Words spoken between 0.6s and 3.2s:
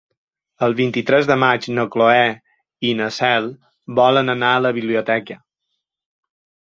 El vint-i-tres de maig na Cloè i na